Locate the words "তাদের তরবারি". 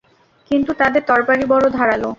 0.73-1.45